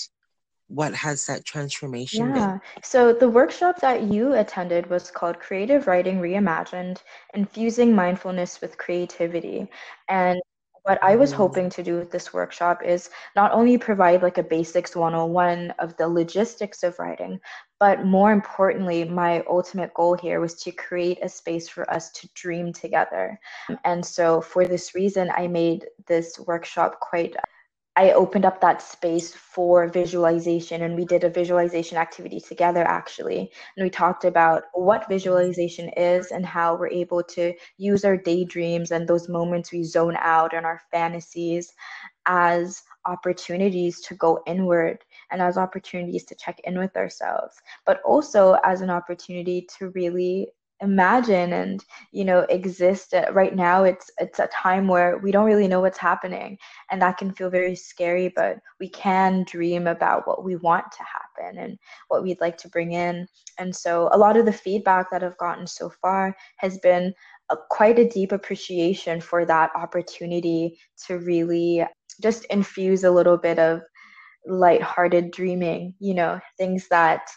what 0.68 0.94
has 0.94 1.26
that 1.26 1.46
transformation 1.46 2.30
yeah. 2.30 2.34
been? 2.34 2.62
So 2.84 3.14
the 3.14 3.30
workshop 3.30 3.80
that 3.82 4.04
you 4.04 4.34
attended 4.34 4.90
was 4.90 5.12
called 5.12 5.40
Creative 5.40 5.86
Writing 5.86 6.20
Reimagined, 6.22 7.00
Infusing 7.34 7.94
Mindfulness 7.94 8.62
with 8.62 8.78
Creativity. 8.78 9.68
And 10.08 10.42
what 10.84 11.02
I 11.04 11.16
was 11.16 11.32
mm. 11.32 11.36
hoping 11.36 11.70
to 11.72 11.84
do 11.84 11.98
with 11.98 12.12
this 12.12 12.34
workshop 12.34 12.82
is 12.84 13.10
not 13.36 13.52
only 13.52 13.78
provide 13.78 14.24
like 14.24 14.38
a 14.38 14.44
basics 14.44 14.96
101 14.96 15.72
of 15.80 15.96
the 15.98 16.08
logistics 16.08 16.84
of 16.84 16.98
writing, 16.98 17.40
but 17.80 18.06
more 18.06 18.32
importantly, 18.32 19.04
my 19.04 19.44
ultimate 19.50 19.94
goal 19.94 20.16
here 20.16 20.40
was 20.40 20.56
to 20.62 20.72
create 20.72 21.20
a 21.24 21.30
space 21.30 21.68
for 21.68 21.90
us 21.92 22.12
to 22.12 22.30
dream 22.36 22.74
together. 22.74 23.40
And 23.86 24.06
so 24.06 24.42
for 24.42 24.66
this 24.66 24.96
reason, 24.96 25.32
I 25.36 25.48
made 25.48 25.86
this 26.08 26.40
workshop 26.40 27.00
quite 27.00 27.36
I 27.98 28.12
opened 28.12 28.46
up 28.46 28.62
that 28.62 28.82
space 28.82 29.34
for 29.34 29.88
visualization 29.90 30.82
and 30.84 30.96
we 30.96 31.04
did 31.04 31.26
a 31.26 31.30
visualization 31.30 31.98
activity 31.98 32.40
together 32.40 32.84
actually. 32.84 33.52
And 33.76 33.84
we 33.84 33.90
talked 33.90 34.24
about 34.24 34.64
what 34.74 35.10
visualization 35.10 35.90
is 35.98 36.32
and 36.32 36.46
how 36.46 36.76
we're 36.76 36.88
able 36.88 37.22
to 37.24 37.54
use 37.78 38.06
our 38.06 38.16
daydreams 38.16 38.92
and 38.92 39.08
those 39.08 39.28
moments 39.28 39.74
we 39.74 39.84
zone 39.84 40.16
out 40.20 40.54
and 40.54 40.66
our 40.66 40.82
fantasies 40.90 41.74
as 42.28 42.82
opportunities 43.06 44.00
to 44.02 44.16
go 44.16 44.42
inward 44.48 45.04
and 45.32 45.42
as 45.42 45.58
opportunities 45.58 46.24
to 46.26 46.36
check 46.36 46.62
in 46.64 46.78
with 46.78 46.96
ourselves, 46.96 47.58
but 47.86 48.02
also 48.06 48.58
as 48.64 48.80
an 48.80 48.90
opportunity 48.90 49.68
to 49.78 49.90
really 49.90 50.48
imagine 50.82 51.54
and 51.54 51.86
you 52.12 52.26
know 52.26 52.40
exist 52.50 53.14
uh, 53.14 53.26
right 53.32 53.56
now 53.56 53.84
it's 53.84 54.10
it's 54.18 54.40
a 54.40 54.48
time 54.48 54.88
where 54.88 55.20
we 55.20 55.32
don't 55.32 55.46
really 55.46 55.68
know 55.68 55.80
what's 55.80 55.98
happening 55.98 56.58
and 56.90 57.02
that 57.02 57.18
can 57.18 57.32
feel 57.32 57.50
very 57.50 57.76
scary 57.76 58.34
but 58.36 58.58
we 58.80 58.90
can 58.90 59.46
dream 59.48 59.88
about 59.88 60.28
what 60.28 60.44
we 60.44 60.56
want 60.58 60.86
to 60.92 61.04
happen 61.04 61.60
and 61.60 61.78
what 62.08 62.24
we'd 62.24 62.42
like 62.42 62.58
to 62.58 62.70
bring 62.70 62.94
in. 62.94 63.28
And 63.60 63.76
so 63.76 64.10
a 64.12 64.18
lot 64.18 64.38
of 64.38 64.46
the 64.46 64.54
feedback 64.54 65.12
that 65.12 65.24
i've 65.24 65.38
gotten 65.38 65.68
so 65.68 65.92
far 66.02 66.36
has 66.58 66.78
been 66.80 67.14
a, 67.50 67.58
quite 67.70 68.00
a 68.00 68.08
deep 68.08 68.32
appreciation 68.32 69.22
for 69.22 69.46
that 69.46 69.72
opportunity 69.76 70.80
to 71.06 71.20
really 71.20 71.86
just 72.22 72.46
infuse 72.46 73.04
a 73.04 73.12
little 73.12 73.38
bit 73.38 73.60
of 73.60 73.82
light-hearted 74.48 75.30
dreaming 75.30 75.94
you 76.00 76.16
know 76.16 76.40
things 76.58 76.88
that 76.90 77.30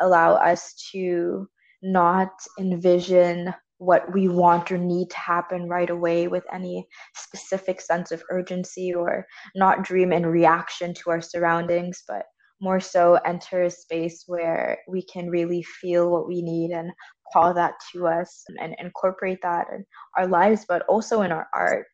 allow 0.00 0.34
us 0.34 0.88
to 0.92 1.48
not 1.82 2.30
envision 2.58 3.52
what 3.78 4.12
we 4.12 4.28
want 4.28 4.70
or 4.70 4.78
need 4.78 5.10
to 5.10 5.18
happen 5.18 5.68
right 5.68 5.90
away 5.90 6.28
with 6.28 6.44
any 6.52 6.86
specific 7.16 7.80
sense 7.80 8.12
of 8.12 8.22
urgency 8.30 8.94
or 8.94 9.26
not 9.56 9.82
dream 9.82 10.12
in 10.12 10.24
reaction 10.24 10.94
to 10.94 11.10
our 11.10 11.20
surroundings, 11.20 12.04
but 12.06 12.26
more 12.60 12.78
so 12.78 13.18
enter 13.24 13.64
a 13.64 13.70
space 13.70 14.22
where 14.28 14.78
we 14.86 15.02
can 15.02 15.28
really 15.28 15.64
feel 15.64 16.10
what 16.10 16.28
we 16.28 16.40
need 16.42 16.70
and 16.70 16.92
call 17.32 17.52
that 17.52 17.74
to 17.92 18.06
us 18.06 18.44
and 18.60 18.76
incorporate 18.78 19.40
that 19.42 19.66
in 19.74 19.84
our 20.16 20.28
lives, 20.28 20.64
but 20.68 20.82
also 20.88 21.22
in 21.22 21.32
our 21.32 21.48
art. 21.52 21.86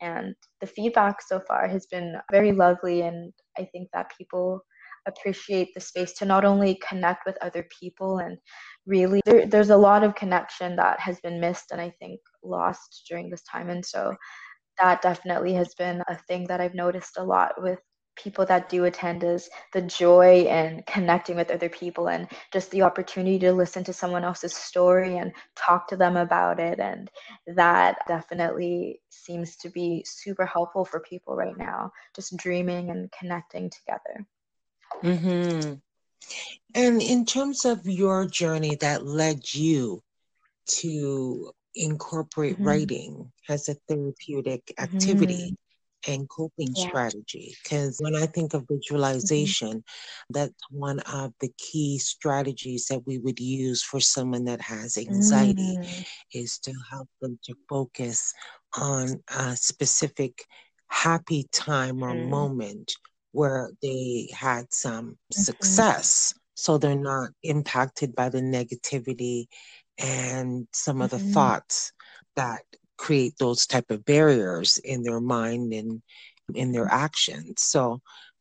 And 0.00 0.34
the 0.62 0.66
feedback 0.66 1.20
so 1.20 1.40
far 1.40 1.68
has 1.68 1.86
been 1.86 2.16
very 2.32 2.52
lovely, 2.52 3.02
and 3.02 3.34
I 3.58 3.68
think 3.70 3.90
that 3.92 4.12
people 4.16 4.64
appreciate 5.06 5.68
the 5.74 5.80
space 5.80 6.14
to 6.14 6.24
not 6.24 6.46
only 6.46 6.80
connect 6.88 7.26
with 7.26 7.36
other 7.42 7.66
people 7.78 8.18
and 8.18 8.38
really 8.86 9.20
there, 9.24 9.46
there's 9.46 9.70
a 9.70 9.76
lot 9.76 10.04
of 10.04 10.14
connection 10.14 10.76
that 10.76 11.00
has 11.00 11.20
been 11.20 11.40
missed 11.40 11.70
and 11.72 11.80
i 11.80 11.90
think 11.98 12.20
lost 12.42 13.04
during 13.08 13.30
this 13.30 13.42
time. 13.42 13.70
And 13.70 13.84
so 13.84 14.14
that 14.78 15.02
definitely 15.02 15.54
has 15.54 15.74
been 15.74 16.02
a 16.08 16.16
thing 16.28 16.46
that 16.48 16.60
i've 16.60 16.74
noticed 16.74 17.16
a 17.16 17.22
lot 17.22 17.60
with 17.62 17.78
people 18.16 18.46
that 18.46 18.68
do 18.68 18.84
attend 18.84 19.24
is 19.24 19.48
the 19.72 19.82
joy 19.82 20.46
and 20.48 20.84
connecting 20.86 21.36
with 21.36 21.50
other 21.50 21.68
people 21.68 22.08
and 22.08 22.28
just 22.52 22.70
the 22.70 22.82
opportunity 22.82 23.38
to 23.38 23.52
listen 23.52 23.82
to 23.84 23.92
someone 23.92 24.24
else's 24.24 24.54
story 24.54 25.18
and 25.18 25.32
talk 25.56 25.88
to 25.88 25.96
them 25.96 26.16
about 26.16 26.60
it. 26.60 26.78
And 26.78 27.10
that 27.56 27.98
definitely 28.06 29.00
seems 29.10 29.56
to 29.56 29.68
be 29.68 30.04
super 30.06 30.46
helpful 30.46 30.84
for 30.84 31.00
people 31.00 31.34
right 31.34 31.56
now 31.56 31.92
just 32.14 32.36
dreaming 32.36 32.90
and 32.90 33.10
connecting 33.12 33.70
together. 33.70 34.26
Mm-hmm. 35.02 35.74
And 36.74 37.00
in 37.00 37.24
terms 37.24 37.64
of 37.64 37.86
your 37.86 38.26
journey 38.26 38.76
that 38.76 39.06
led 39.06 39.54
you 39.54 40.02
to 40.66 41.52
incorporate 41.74 42.54
mm-hmm. 42.54 42.66
writing 42.66 43.32
as 43.48 43.68
a 43.68 43.74
therapeutic 43.88 44.72
activity 44.78 45.56
mm-hmm. 46.06 46.12
and 46.12 46.28
coping 46.28 46.72
yeah. 46.74 46.88
strategy, 46.88 47.56
because 47.62 47.98
when 48.00 48.16
I 48.16 48.26
think 48.26 48.54
of 48.54 48.62
mm-hmm. 48.62 48.74
visualization, 48.74 49.68
mm-hmm. 49.68 50.32
that's 50.32 50.52
one 50.70 50.98
of 51.00 51.32
the 51.40 51.52
key 51.58 51.98
strategies 51.98 52.86
that 52.86 53.06
we 53.06 53.18
would 53.18 53.38
use 53.38 53.82
for 53.82 54.00
someone 54.00 54.44
that 54.46 54.60
has 54.60 54.96
anxiety 54.96 55.76
mm. 55.78 56.06
is 56.32 56.58
to 56.60 56.72
help 56.90 57.08
them 57.20 57.38
to 57.44 57.54
focus 57.68 58.32
on 58.76 59.22
a 59.28 59.56
specific 59.56 60.44
happy 60.88 61.48
time 61.52 62.02
or 62.02 62.14
mm. 62.14 62.28
moment 62.28 62.92
where 63.30 63.70
they 63.82 64.28
had 64.32 64.72
some 64.72 65.10
mm-hmm. 65.10 65.40
success 65.40 66.34
so 66.54 66.78
they're 66.78 66.94
not 66.94 67.30
impacted 67.42 68.14
by 68.14 68.28
the 68.28 68.40
negativity 68.40 69.46
and 69.98 70.66
some 70.72 71.00
of 71.00 71.10
the 71.10 71.16
mm-hmm. 71.16 71.32
thoughts 71.32 71.92
that 72.36 72.62
create 72.96 73.34
those 73.38 73.66
type 73.66 73.90
of 73.90 74.04
barriers 74.04 74.78
in 74.78 75.02
their 75.02 75.20
mind 75.20 75.72
and 75.72 76.02
in 76.54 76.72
their 76.72 76.86
actions 76.86 77.62
so 77.62 78.00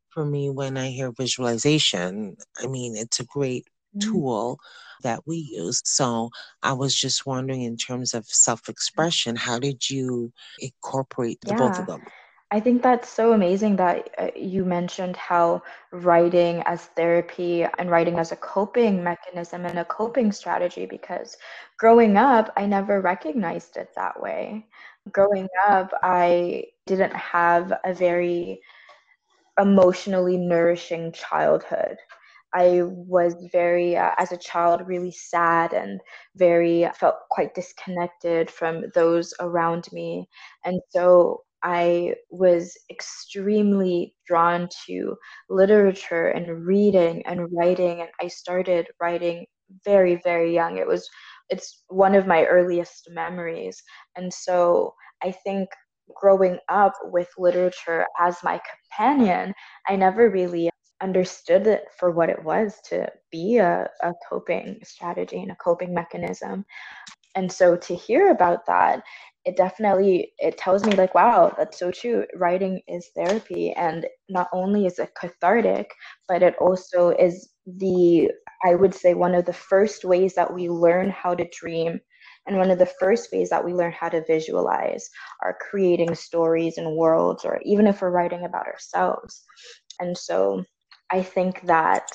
for 0.09 0.25
me 0.25 0.49
when 0.49 0.77
i 0.77 0.87
hear 0.87 1.11
visualization 1.11 2.35
i 2.61 2.67
mean 2.67 2.95
it's 2.95 3.19
a 3.19 3.25
great 3.25 3.65
mm-hmm. 3.95 4.11
tool 4.11 4.59
that 5.01 5.21
we 5.25 5.37
use 5.37 5.81
so 5.85 6.29
i 6.61 6.71
was 6.71 6.95
just 6.95 7.25
wondering 7.25 7.63
in 7.63 7.77
terms 7.77 8.13
of 8.13 8.25
self-expression 8.25 9.35
how 9.35 9.57
did 9.57 9.89
you 9.89 10.31
incorporate 10.59 11.39
the 11.41 11.51
yeah. 11.51 11.57
both 11.57 11.79
of 11.79 11.87
them 11.87 12.01
I 12.53 12.59
think 12.59 12.83
that's 12.83 13.09
so 13.09 13.33
amazing 13.33 13.77
that 13.77 14.09
uh, 14.19 14.27
you 14.35 14.63
mentioned 14.63 15.17
how 15.17 15.63
writing 15.91 16.61
as 16.67 16.85
therapy 16.85 17.63
and 17.79 17.89
writing 17.89 18.19
as 18.19 18.31
a 18.31 18.35
coping 18.35 19.03
mechanism 19.03 19.65
and 19.65 19.79
a 19.79 19.85
coping 19.85 20.31
strategy 20.31 20.85
because 20.85 21.35
growing 21.79 22.15
up, 22.15 22.53
I 22.55 22.67
never 22.67 23.01
recognized 23.01 23.77
it 23.77 23.89
that 23.95 24.21
way. 24.21 24.67
Growing 25.11 25.49
up, 25.67 25.91
I 26.03 26.65
didn't 26.85 27.15
have 27.15 27.73
a 27.83 27.91
very 27.91 28.61
emotionally 29.59 30.37
nourishing 30.37 31.11
childhood. 31.11 31.97
I 32.53 32.81
was 32.83 33.35
very, 33.51 33.97
uh, 33.97 34.11
as 34.19 34.31
a 34.31 34.37
child, 34.37 34.87
really 34.87 35.11
sad 35.11 35.73
and 35.73 35.99
very 36.35 36.87
felt 36.99 37.15
quite 37.31 37.55
disconnected 37.55 38.51
from 38.51 38.85
those 38.93 39.33
around 39.39 39.91
me. 39.91 40.29
And 40.65 40.79
so 40.89 41.41
I 41.63 42.15
was 42.29 42.77
extremely 42.91 44.15
drawn 44.27 44.67
to 44.85 45.15
literature 45.49 46.27
and 46.29 46.65
reading 46.65 47.23
and 47.25 47.47
writing, 47.53 48.01
and 48.01 48.09
I 48.21 48.27
started 48.27 48.87
writing 49.01 49.45
very, 49.85 50.19
very 50.23 50.53
young. 50.53 50.77
It 50.77 50.87
was 50.87 51.09
it's 51.49 51.83
one 51.87 52.15
of 52.15 52.27
my 52.27 52.45
earliest 52.45 53.09
memories, 53.11 53.81
and 54.15 54.33
so 54.33 54.93
I 55.23 55.31
think 55.31 55.69
growing 56.15 56.59
up 56.69 56.93
with 57.05 57.29
literature 57.37 58.05
as 58.19 58.37
my 58.43 58.59
companion, 58.97 59.53
I 59.87 59.95
never 59.95 60.29
really 60.29 60.69
understood 61.01 61.67
it 61.67 61.85
for 61.99 62.11
what 62.11 62.29
it 62.29 62.43
was 62.43 62.79
to 62.89 63.09
be 63.31 63.57
a, 63.57 63.89
a 64.01 64.13
coping 64.29 64.79
strategy 64.83 65.41
and 65.41 65.51
a 65.51 65.55
coping 65.55 65.93
mechanism 65.93 66.65
and 67.35 67.51
so 67.51 67.75
to 67.75 67.95
hear 67.95 68.31
about 68.31 68.65
that 68.65 69.03
it 69.45 69.57
definitely 69.57 70.33
it 70.39 70.57
tells 70.57 70.85
me 70.85 70.93
like 70.95 71.13
wow 71.15 71.53
that's 71.57 71.79
so 71.79 71.91
true. 71.91 72.25
Writing 72.35 72.81
is 72.87 73.09
therapy 73.15 73.73
and 73.73 74.05
not 74.29 74.47
only 74.53 74.85
is 74.85 74.99
it 74.99 75.11
cathartic 75.19 75.91
but 76.27 76.43
it 76.43 76.55
also 76.59 77.09
is 77.09 77.51
the 77.65 78.29
i 78.65 78.75
would 78.75 78.93
say 78.93 79.13
one 79.13 79.35
of 79.35 79.45
the 79.45 79.53
first 79.53 80.03
ways 80.05 80.35
that 80.35 80.53
we 80.53 80.69
learn 80.69 81.09
how 81.09 81.33
to 81.35 81.47
dream 81.51 81.99
and 82.47 82.57
one 82.57 82.71
of 82.71 82.79
the 82.79 82.91
first 82.99 83.29
ways 83.31 83.49
that 83.49 83.63
we 83.63 83.73
learn 83.73 83.91
how 83.93 84.09
to 84.09 84.23
visualize 84.25 85.09
are 85.43 85.57
creating 85.69 86.13
stories 86.15 86.77
and 86.77 86.95
worlds 86.97 87.45
or 87.45 87.59
even 87.63 87.87
if 87.87 88.01
we're 88.01 88.11
writing 88.11 88.43
about 88.45 88.67
ourselves. 88.67 89.43
And 89.99 90.17
so 90.17 90.63
i 91.11 91.21
think 91.21 91.61
that 91.61 92.07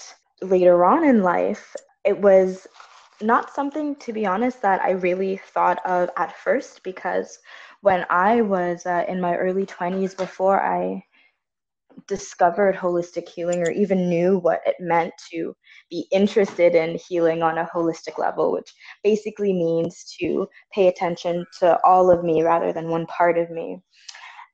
later 0.43 0.85
on 0.85 1.05
in 1.05 1.23
life 1.23 1.75
it 2.05 2.19
was 2.21 2.67
not 3.23 3.55
something, 3.55 3.97
to 3.97 4.13
be 4.13 4.27
honest, 4.27 4.63
that 4.63 4.81
I 4.81 4.91
really 4.91 5.41
thought 5.53 5.85
of 5.87 6.11
at 6.17 6.37
first 6.37 6.83
because 6.83 7.39
when 7.81 8.05
I 8.11 8.43
was 8.43 8.87
uh, 8.87 9.05
in 9.09 9.21
my 9.21 9.37
early 9.37 9.67
20s, 9.67 10.17
before 10.17 10.61
I 10.61 11.03
discovered 12.07 12.77
holistic 12.77 13.29
healing 13.29 13.61
or 13.61 13.71
even 13.71 14.09
knew 14.09 14.39
what 14.39 14.61
it 14.67 14.77
meant 14.79 15.13
to 15.31 15.55
be 15.91 16.07
interested 16.13 16.75
in 16.75 16.99
healing 17.09 17.43
on 17.43 17.59
a 17.59 17.69
holistic 17.75 18.19
level, 18.19 18.53
which 18.53 18.73
basically 19.03 19.53
means 19.53 20.15
to 20.21 20.47
pay 20.73 20.89
attention 20.89 21.45
to 21.59 21.79
all 21.85 22.11
of 22.11 22.25
me 22.25 22.43
rather 22.43 22.73
than 22.73 22.89
one 22.89 23.07
part 23.07 23.39
of 23.39 23.51
me. 23.51 23.81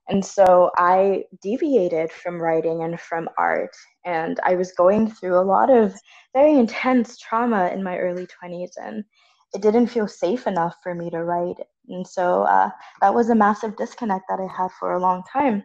And 0.09 0.25
so 0.25 0.71
I 0.77 1.25
deviated 1.41 2.13
from 2.13 2.41
writing 2.41 2.83
and 2.83 3.01
from 3.01 3.29
art. 3.39 3.75
And 4.05 4.39
I 4.45 4.55
was 4.55 4.73
going 4.73 5.11
through 5.11 5.39
a 5.39 5.45
lot 5.45 5.71
of 5.71 5.95
very 6.35 6.55
intense 6.55 7.19
trauma 7.19 7.69
in 7.69 7.83
my 7.83 7.97
early 7.99 8.27
20s, 8.27 8.73
and 8.77 9.05
it 9.55 9.63
didn't 9.63 9.87
feel 9.87 10.09
safe 10.09 10.47
enough 10.47 10.77
for 10.83 10.95
me 10.95 11.11
to 11.11 11.25
write. 11.25 11.57
And 11.89 12.07
so 12.07 12.43
uh, 12.43 12.71
that 13.01 13.15
was 13.15 13.31
a 13.31 13.35
massive 13.35 13.77
disconnect 13.77 14.25
that 14.29 14.41
I 14.41 14.63
had 14.63 14.71
for 14.79 14.93
a 14.93 15.01
long 15.01 15.23
time. 15.33 15.65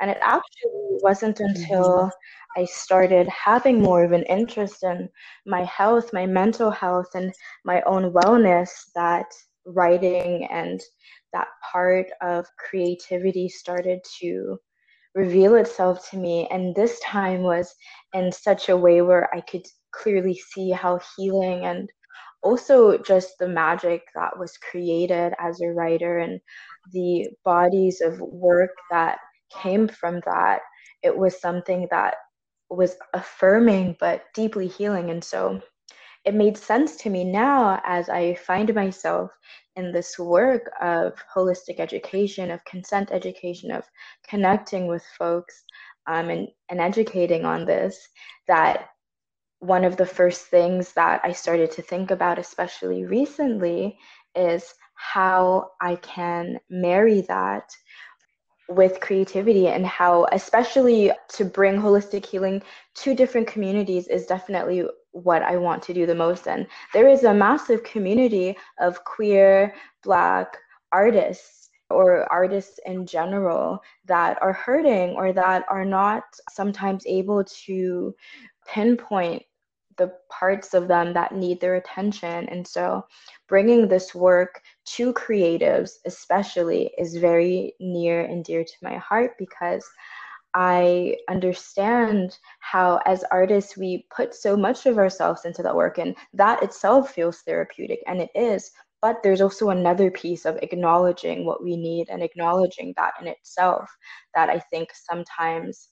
And 0.00 0.10
it 0.10 0.18
actually 0.22 0.98
wasn't 1.02 1.40
until. 1.40 2.10
I 2.56 2.64
started 2.64 3.28
having 3.28 3.80
more 3.80 4.02
of 4.02 4.10
an 4.10 4.24
interest 4.24 4.82
in 4.82 5.08
my 5.46 5.62
health, 5.64 6.12
my 6.12 6.26
mental 6.26 6.72
health, 6.72 7.06
and 7.14 7.32
my 7.64 7.82
own 7.82 8.12
wellness 8.12 8.70
that 8.96 9.26
writing 9.64 10.48
and 10.50 10.80
that 11.32 11.48
part 11.72 12.06
of 12.20 12.46
creativity 12.58 13.48
started 13.48 14.00
to 14.20 14.58
reveal 15.14 15.56
itself 15.56 16.08
to 16.10 16.16
me. 16.16 16.48
And 16.50 16.74
this 16.74 17.00
time 17.00 17.42
was 17.42 17.74
in 18.14 18.30
such 18.32 18.68
a 18.68 18.76
way 18.76 19.02
where 19.02 19.34
I 19.34 19.40
could 19.40 19.66
clearly 19.92 20.34
see 20.34 20.70
how 20.70 21.00
healing 21.16 21.64
and 21.64 21.88
also 22.42 22.98
just 22.98 23.38
the 23.38 23.48
magic 23.48 24.02
that 24.14 24.38
was 24.38 24.56
created 24.58 25.32
as 25.38 25.60
a 25.60 25.68
writer 25.68 26.18
and 26.18 26.40
the 26.92 27.28
bodies 27.44 28.00
of 28.00 28.20
work 28.20 28.70
that 28.90 29.18
came 29.50 29.88
from 29.88 30.20
that, 30.24 30.60
it 31.02 31.16
was 31.16 31.40
something 31.40 31.88
that 31.90 32.14
was 32.70 32.96
affirming 33.14 33.96
but 33.98 34.24
deeply 34.34 34.68
healing. 34.68 35.10
And 35.10 35.24
so 35.24 35.60
it 36.28 36.34
made 36.34 36.58
sense 36.58 36.96
to 36.96 37.08
me 37.08 37.24
now 37.24 37.80
as 37.86 38.10
I 38.10 38.34
find 38.34 38.74
myself 38.74 39.30
in 39.76 39.92
this 39.92 40.18
work 40.18 40.70
of 40.78 41.14
holistic 41.34 41.80
education, 41.80 42.50
of 42.50 42.62
consent 42.66 43.08
education, 43.10 43.70
of 43.70 43.84
connecting 44.28 44.88
with 44.88 45.02
folks 45.18 45.64
um, 46.06 46.28
and, 46.28 46.48
and 46.68 46.82
educating 46.82 47.46
on 47.46 47.64
this, 47.64 47.96
that 48.46 48.90
one 49.60 49.86
of 49.86 49.96
the 49.96 50.04
first 50.04 50.42
things 50.48 50.92
that 50.92 51.22
I 51.24 51.32
started 51.32 51.70
to 51.72 51.82
think 51.82 52.10
about, 52.10 52.38
especially 52.38 53.06
recently, 53.06 53.96
is 54.34 54.74
how 54.96 55.70
I 55.80 55.96
can 55.96 56.58
marry 56.68 57.22
that 57.22 57.70
with 58.68 59.00
creativity 59.00 59.68
and 59.68 59.86
how 59.86 60.26
especially 60.32 61.10
to 61.30 61.44
bring 61.46 61.80
holistic 61.80 62.26
healing 62.26 62.62
to 62.96 63.14
different 63.14 63.46
communities 63.46 64.08
is 64.08 64.26
definitely 64.26 64.84
what 65.24 65.42
I 65.42 65.56
want 65.56 65.82
to 65.84 65.94
do 65.94 66.06
the 66.06 66.14
most 66.14 66.46
and 66.46 66.66
there 66.92 67.08
is 67.08 67.24
a 67.24 67.34
massive 67.34 67.82
community 67.82 68.56
of 68.78 69.04
queer 69.04 69.74
black 70.02 70.56
artists 70.92 71.70
or 71.90 72.30
artists 72.30 72.78
in 72.86 73.06
general 73.06 73.80
that 74.04 74.40
are 74.42 74.52
hurting 74.52 75.10
or 75.10 75.32
that 75.32 75.64
are 75.70 75.84
not 75.84 76.22
sometimes 76.50 77.06
able 77.06 77.44
to 77.44 78.14
pinpoint 78.66 79.42
the 79.96 80.12
parts 80.30 80.74
of 80.74 80.86
them 80.86 81.12
that 81.12 81.34
need 81.34 81.60
their 81.60 81.74
attention. 81.74 82.48
And 82.48 82.66
so 82.66 83.04
bringing 83.48 83.88
this 83.88 84.14
work 84.14 84.62
to 84.96 85.12
creatives, 85.12 85.90
especially, 86.06 86.92
is 86.98 87.16
very 87.16 87.74
near 87.80 88.22
and 88.22 88.44
dear 88.44 88.64
to 88.64 88.72
my 88.82 88.96
heart 88.96 89.32
because 89.38 89.84
I 90.54 91.16
understand 91.28 92.38
how, 92.60 93.00
as 93.04 93.24
artists, 93.30 93.76
we 93.76 94.06
put 94.14 94.34
so 94.34 94.56
much 94.56 94.86
of 94.86 94.98
ourselves 94.98 95.44
into 95.44 95.62
that 95.62 95.76
work, 95.76 95.98
and 95.98 96.16
that 96.34 96.62
itself 96.62 97.12
feels 97.12 97.40
therapeutic, 97.42 98.00
and 98.06 98.20
it 98.20 98.30
is. 98.34 98.70
But 99.00 99.22
there's 99.22 99.40
also 99.40 99.70
another 99.70 100.10
piece 100.10 100.44
of 100.44 100.56
acknowledging 100.62 101.44
what 101.44 101.62
we 101.62 101.76
need 101.76 102.08
and 102.08 102.22
acknowledging 102.22 102.94
that 102.96 103.14
in 103.20 103.28
itself 103.28 103.88
that 104.34 104.48
I 104.48 104.58
think 104.58 104.88
sometimes 104.92 105.88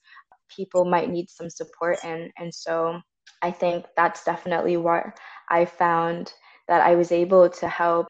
people 0.48 0.84
might 0.84 1.10
need 1.10 1.30
some 1.30 1.50
support 1.50 2.02
in. 2.04 2.30
And 2.38 2.52
so 2.52 3.00
I 3.42 3.50
think 3.52 3.86
that's 3.96 4.24
definitely 4.24 4.76
what 4.76 5.18
I 5.50 5.64
found 5.64 6.32
that 6.66 6.80
I 6.80 6.96
was 6.96 7.12
able 7.12 7.48
to 7.48 7.68
help 7.68 8.08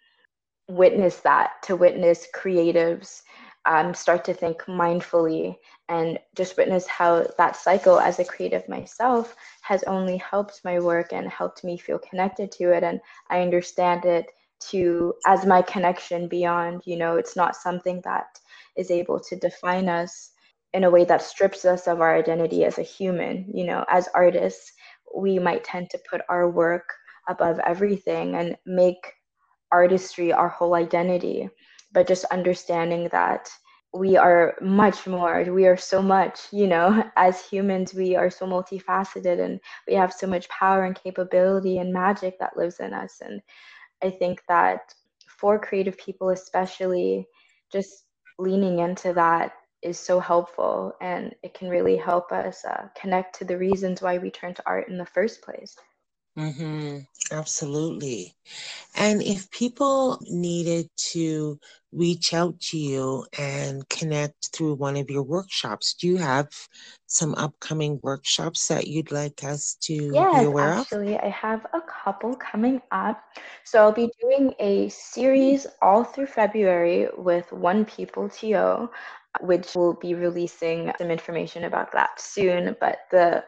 witness 0.68 1.18
that, 1.20 1.52
to 1.64 1.76
witness 1.76 2.26
creatives 2.34 3.20
um, 3.66 3.92
start 3.94 4.24
to 4.24 4.34
think 4.34 4.62
mindfully 4.62 5.56
and 5.88 6.18
just 6.34 6.56
witness 6.56 6.86
how 6.86 7.26
that 7.38 7.56
cycle 7.56 8.00
as 8.00 8.18
a 8.18 8.24
creative 8.24 8.68
myself 8.68 9.36
has 9.62 9.82
only 9.84 10.16
helped 10.16 10.60
my 10.64 10.78
work 10.80 11.12
and 11.12 11.28
helped 11.28 11.64
me 11.64 11.78
feel 11.78 11.98
connected 11.98 12.50
to 12.52 12.72
it. 12.72 12.82
And 12.82 13.00
I 13.30 13.40
understand 13.42 14.04
it 14.04 14.26
to 14.70 15.14
as 15.26 15.46
my 15.46 15.62
connection 15.62 16.28
beyond, 16.28 16.82
you 16.86 16.96
know, 16.96 17.16
it's 17.16 17.36
not 17.36 17.56
something 17.56 18.00
that 18.04 18.38
is 18.76 18.90
able 18.90 19.20
to 19.20 19.36
define 19.36 19.88
us 19.88 20.30
in 20.72 20.84
a 20.84 20.90
way 20.90 21.04
that 21.04 21.22
strips 21.22 21.64
us 21.64 21.86
of 21.86 22.00
our 22.00 22.16
identity 22.16 22.64
as 22.64 22.78
a 22.78 22.82
human. 22.82 23.46
You 23.52 23.64
know, 23.66 23.84
as 23.88 24.08
artists, 24.14 24.72
we 25.16 25.38
might 25.38 25.64
tend 25.64 25.90
to 25.90 26.00
put 26.10 26.22
our 26.28 26.50
work 26.50 26.92
above 27.28 27.58
everything 27.60 28.34
and 28.34 28.56
make 28.66 29.12
artistry 29.72 30.32
our 30.32 30.48
whole 30.48 30.74
identity. 30.74 31.48
But 31.92 32.08
just 32.08 32.24
understanding 32.26 33.08
that 33.12 33.50
we 33.92 34.16
are 34.16 34.56
much 34.60 35.06
more, 35.06 35.44
we 35.50 35.66
are 35.66 35.76
so 35.76 36.02
much, 36.02 36.40
you 36.52 36.66
know, 36.66 37.04
as 37.16 37.46
humans, 37.46 37.94
we 37.94 38.16
are 38.16 38.30
so 38.30 38.46
multifaceted 38.46 39.40
and 39.40 39.60
we 39.88 39.94
have 39.94 40.12
so 40.12 40.26
much 40.26 40.48
power 40.48 40.84
and 40.84 41.00
capability 41.02 41.78
and 41.78 41.92
magic 41.92 42.38
that 42.38 42.56
lives 42.56 42.80
in 42.80 42.92
us. 42.92 43.20
And 43.20 43.40
I 44.02 44.10
think 44.10 44.42
that 44.48 44.94
for 45.28 45.58
creative 45.58 45.96
people, 45.98 46.30
especially, 46.30 47.26
just 47.72 48.04
leaning 48.38 48.80
into 48.80 49.12
that 49.14 49.52
is 49.82 49.98
so 49.98 50.18
helpful 50.20 50.92
and 51.00 51.34
it 51.42 51.54
can 51.54 51.68
really 51.68 51.96
help 51.96 52.32
us 52.32 52.64
uh, 52.64 52.88
connect 53.00 53.38
to 53.38 53.44
the 53.44 53.56
reasons 53.56 54.02
why 54.02 54.18
we 54.18 54.30
turn 54.30 54.54
to 54.54 54.62
art 54.66 54.88
in 54.88 54.98
the 54.98 55.06
first 55.06 55.42
place. 55.42 55.76
Mm-hmm. 56.36 56.98
Absolutely. 57.32 58.34
And 58.94 59.22
if 59.22 59.50
people 59.50 60.18
needed 60.22 60.88
to 61.12 61.58
reach 61.92 62.34
out 62.34 62.60
to 62.60 62.78
you 62.78 63.26
and 63.38 63.88
connect 63.88 64.50
through 64.54 64.74
one 64.74 64.96
of 64.96 65.10
your 65.10 65.22
workshops, 65.22 65.94
do 65.94 66.06
you 66.08 66.16
have 66.18 66.48
some 67.06 67.34
upcoming 67.36 68.00
workshops 68.02 68.68
that 68.68 68.86
you'd 68.86 69.12
like 69.12 69.42
us 69.44 69.76
to 69.82 70.12
yes, 70.12 70.28
be 70.30 70.42
aware 70.42 70.72
actually, 70.72 70.74
of? 70.74 70.86
Actually, 70.88 71.18
I 71.18 71.28
have 71.30 71.66
a 71.72 71.80
couple 71.80 72.34
coming 72.36 72.80
up. 72.90 73.22
So 73.64 73.80
I'll 73.80 73.92
be 73.92 74.10
doing 74.20 74.54
a 74.58 74.88
series 74.88 75.66
all 75.82 76.04
through 76.04 76.26
February 76.26 77.08
with 77.16 77.50
One 77.52 77.84
People 77.84 78.28
TO 78.28 78.90
which 79.40 79.74
will 79.74 79.92
be 79.92 80.14
releasing 80.14 80.90
some 80.98 81.10
information 81.10 81.64
about 81.64 81.92
that 81.92 82.18
soon. 82.20 82.74
But 82.80 83.00
the 83.10 83.44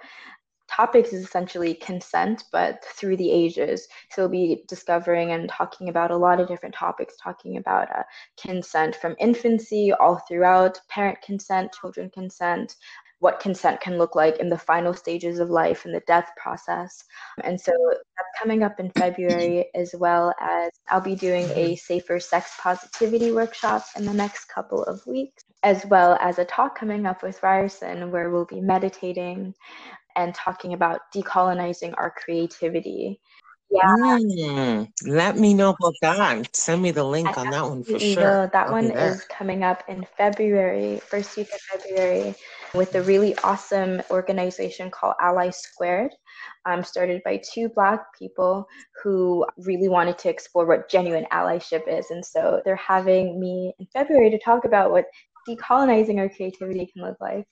topics 0.70 1.12
is 1.12 1.24
essentially 1.24 1.74
consent, 1.74 2.44
but 2.52 2.85
through 2.85 3.16
the 3.16 3.31
ages. 3.31 3.88
So 4.11 4.22
we'll 4.22 4.31
be 4.31 4.64
discovering 4.68 5.33
and 5.33 5.48
talking 5.48 5.88
about 5.88 6.11
a 6.11 6.16
lot 6.16 6.40
of 6.40 6.48
different 6.48 6.74
topics, 6.74 7.16
talking 7.22 7.57
about 7.57 7.90
uh, 7.90 8.02
consent 8.40 8.96
from 8.96 9.16
infancy 9.18 9.92
all 9.92 10.22
throughout, 10.28 10.81
parent 10.88 11.20
consent, 11.22 11.72
children 11.72 12.11
consent, 12.11 12.76
what 13.20 13.40
consent 13.40 13.81
can 13.81 13.98
look 13.98 14.14
like 14.14 14.37
in 14.38 14.48
the 14.48 14.59
final 14.59 14.94
stages 14.94 15.38
of 15.38 15.50
life 15.50 15.85
and 15.85 15.94
the 15.94 16.02
death 16.07 16.31
process. 16.37 17.02
And 17.42 17.61
so 17.61 17.72
that's 17.90 18.38
coming 18.40 18.62
up 18.62 18.78
in 18.78 18.90
February, 18.90 19.66
as 19.74 19.94
well 19.98 20.33
as 20.40 20.70
I'll 20.88 21.00
be 21.00 21.16
doing 21.16 21.48
a 21.54 21.74
safer 21.76 22.20
sex 22.20 22.52
positivity 22.61 23.33
workshop 23.33 23.85
in 23.96 24.04
the 24.04 24.14
next 24.14 24.44
couple 24.44 24.85
of 24.85 25.04
weeks, 25.07 25.42
as 25.64 25.85
well 25.87 26.16
as 26.20 26.38
a 26.38 26.44
talk 26.44 26.78
coming 26.78 27.07
up 27.07 27.22
with 27.22 27.42
Ryerson 27.42 28.11
where 28.12 28.31
we'll 28.31 28.44
be 28.44 28.61
meditating 28.61 29.54
and 30.18 30.35
talking 30.35 30.74
about 30.74 31.00
decolonizing 31.14 31.94
our 31.96 32.11
creativity. 32.11 33.20
Yeah. 33.70 33.85
Mm, 33.87 34.88
let 35.04 35.37
me 35.37 35.54
know 35.54 35.76
about 35.78 35.94
that. 36.02 36.57
Send 36.57 36.83
me 36.83 36.90
the 36.90 37.04
link 37.04 37.28
I 37.37 37.42
on 37.42 37.50
that 37.50 37.64
one 37.64 37.85
for 37.85 37.98
sure. 37.98 38.24
Will. 38.24 38.50
That 38.52 38.66
I'll 38.66 38.72
one 38.72 38.90
is 38.90 39.24
coming 39.24 39.62
up 39.62 39.85
in 39.88 40.07
February, 40.16 41.00
first 41.07 41.37
week 41.37 41.48
of 41.52 41.61
February, 41.61 42.35
with 42.74 42.94
a 42.94 43.02
really 43.02 43.37
awesome 43.44 44.02
organization 44.11 44.90
called 44.90 45.14
Ally 45.20 45.50
Squared, 45.50 46.12
um, 46.64 46.83
started 46.83 47.22
by 47.24 47.40
two 47.44 47.68
Black 47.68 48.00
people 48.18 48.66
who 49.02 49.46
really 49.59 49.88
wanted 49.88 50.18
to 50.18 50.31
explore 50.31 50.66
what 50.66 50.90
genuine 50.90 51.26
allyship 51.31 51.87
is. 51.87 52.11
And 52.11 52.24
so 52.24 52.62
they're 52.64 52.76
having 52.76 53.38
me 53.38 53.74
in 53.78 53.87
February 53.92 54.31
to 54.31 54.38
talk 54.38 54.64
about 54.64 54.90
what 54.90 55.04
decolonizing 55.48 56.18
our 56.18 56.28
creativity 56.28 56.87
can 56.87 57.02
look 57.02 57.16
like, 57.20 57.46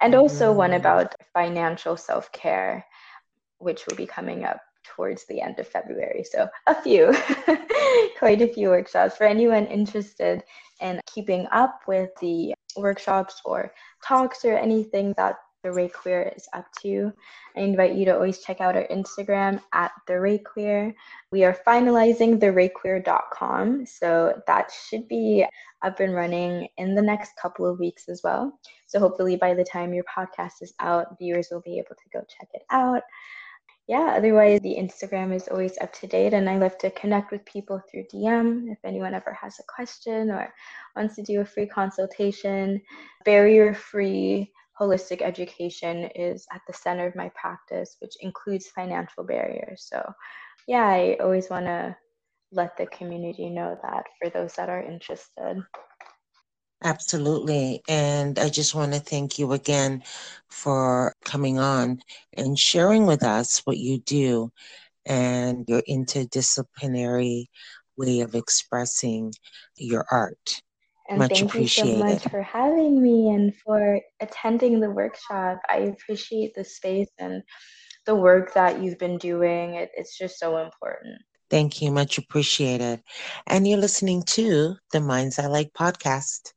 and 0.00 0.14
also 0.14 0.52
one 0.52 0.74
about 0.74 1.14
financial 1.32 1.96
self 1.96 2.30
care, 2.32 2.84
which 3.58 3.86
will 3.86 3.96
be 3.96 4.06
coming 4.06 4.44
up 4.44 4.60
towards 4.84 5.26
the 5.26 5.40
end 5.40 5.58
of 5.58 5.66
February. 5.66 6.24
So, 6.24 6.48
a 6.66 6.74
few, 6.74 7.12
quite 8.18 8.42
a 8.42 8.52
few 8.52 8.68
workshops. 8.68 9.16
For 9.16 9.24
anyone 9.24 9.66
interested 9.66 10.42
in 10.80 11.00
keeping 11.12 11.46
up 11.52 11.80
with 11.86 12.10
the 12.20 12.54
workshops 12.76 13.40
or 13.44 13.72
talks 14.04 14.44
or 14.44 14.56
anything 14.56 15.14
that 15.16 15.36
the 15.62 15.72
Ray 15.72 15.88
Queer 15.88 16.32
is 16.36 16.48
up 16.52 16.66
to. 16.82 17.12
I 17.56 17.60
invite 17.60 17.94
you 17.94 18.04
to 18.06 18.14
always 18.14 18.38
check 18.38 18.60
out 18.60 18.76
our 18.76 18.86
Instagram 18.88 19.60
at 19.72 19.92
the 20.06 20.20
Ray 20.20 20.38
Queer. 20.38 20.94
We 21.32 21.44
are 21.44 21.58
finalizing 21.66 22.38
the 22.38 22.46
rayqueer.com, 22.46 23.86
so 23.86 24.40
that 24.46 24.70
should 24.88 25.08
be 25.08 25.44
up 25.82 26.00
and 26.00 26.14
running 26.14 26.68
in 26.76 26.94
the 26.94 27.02
next 27.02 27.32
couple 27.40 27.66
of 27.66 27.78
weeks 27.78 28.08
as 28.08 28.20
well. 28.22 28.58
So 28.86 28.98
hopefully 28.98 29.36
by 29.36 29.54
the 29.54 29.64
time 29.64 29.94
your 29.94 30.04
podcast 30.04 30.62
is 30.62 30.74
out, 30.80 31.18
viewers 31.18 31.48
will 31.50 31.62
be 31.62 31.78
able 31.78 31.96
to 31.96 32.08
go 32.12 32.20
check 32.20 32.48
it 32.54 32.62
out. 32.70 33.02
Yeah, 33.88 34.12
otherwise 34.16 34.60
the 34.60 34.76
Instagram 34.78 35.34
is 35.34 35.48
always 35.48 35.78
up 35.78 35.94
to 35.94 36.06
date 36.06 36.34
and 36.34 36.48
I 36.48 36.58
love 36.58 36.76
to 36.78 36.90
connect 36.90 37.32
with 37.32 37.42
people 37.46 37.80
through 37.90 38.04
DM 38.12 38.70
if 38.70 38.78
anyone 38.84 39.14
ever 39.14 39.32
has 39.32 39.58
a 39.58 39.62
question 39.62 40.30
or 40.30 40.52
wants 40.94 41.14
to 41.16 41.22
do 41.22 41.40
a 41.40 41.44
free 41.44 41.66
consultation. 41.66 42.82
Barrier 43.24 43.72
free 43.72 44.52
holistic 44.78 45.22
education 45.22 46.04
is 46.14 46.46
at 46.52 46.60
the 46.66 46.72
center 46.72 47.06
of 47.06 47.16
my 47.16 47.30
practice, 47.34 47.96
which 48.00 48.14
includes 48.20 48.68
financial 48.68 49.24
barriers. 49.24 49.86
So, 49.90 50.12
yeah, 50.66 50.86
I 50.86 51.16
always 51.20 51.50
want 51.50 51.66
to 51.66 51.96
let 52.52 52.76
the 52.76 52.86
community 52.86 53.50
know 53.50 53.78
that 53.82 54.04
for 54.20 54.30
those 54.30 54.54
that 54.54 54.68
are 54.68 54.82
interested. 54.82 55.62
Absolutely. 56.84 57.82
And 57.88 58.38
I 58.38 58.48
just 58.48 58.74
want 58.74 58.94
to 58.94 59.00
thank 59.00 59.38
you 59.38 59.52
again 59.52 60.04
for 60.48 61.12
coming 61.24 61.58
on 61.58 62.00
and 62.36 62.56
sharing 62.56 63.04
with 63.04 63.24
us 63.24 63.60
what 63.64 63.78
you 63.78 63.98
do 63.98 64.52
and 65.04 65.64
your 65.68 65.82
interdisciplinary 65.82 67.46
way 67.96 68.20
of 68.20 68.36
expressing 68.36 69.32
your 69.76 70.06
art. 70.10 70.62
And 71.08 71.18
much 71.18 71.30
thank 71.30 71.50
appreciated. 71.50 71.92
you 71.92 71.98
so 71.98 72.04
much 72.04 72.28
for 72.28 72.42
having 72.42 73.02
me 73.02 73.30
and 73.30 73.54
for 73.64 74.00
attending 74.20 74.80
the 74.80 74.90
workshop. 74.90 75.60
I 75.68 75.92
appreciate 75.92 76.54
the 76.54 76.64
space 76.64 77.08
and 77.18 77.42
the 78.04 78.14
work 78.14 78.52
that 78.54 78.82
you've 78.82 78.98
been 78.98 79.18
doing. 79.18 79.74
It, 79.74 79.90
it's 79.96 80.18
just 80.18 80.38
so 80.38 80.58
important. 80.58 81.18
Thank 81.50 81.80
you. 81.80 81.90
Much 81.90 82.18
appreciated. 82.18 83.02
And 83.46 83.66
you're 83.66 83.78
listening 83.78 84.22
to 84.24 84.76
the 84.92 85.00
Minds 85.00 85.38
I 85.38 85.46
Like 85.46 85.72
podcast. 85.72 86.52